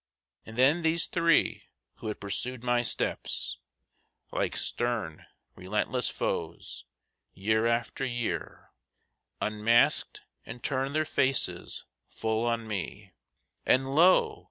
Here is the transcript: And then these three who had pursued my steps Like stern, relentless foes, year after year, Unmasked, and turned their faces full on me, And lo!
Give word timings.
And 0.47 0.57
then 0.57 0.81
these 0.81 1.05
three 1.05 1.65
who 1.97 2.07
had 2.07 2.19
pursued 2.19 2.63
my 2.63 2.81
steps 2.81 3.59
Like 4.31 4.57
stern, 4.57 5.27
relentless 5.55 6.09
foes, 6.09 6.85
year 7.35 7.67
after 7.67 8.03
year, 8.03 8.71
Unmasked, 9.41 10.21
and 10.43 10.63
turned 10.63 10.95
their 10.95 11.05
faces 11.05 11.85
full 12.09 12.47
on 12.47 12.65
me, 12.67 13.11
And 13.63 13.93
lo! 13.93 14.39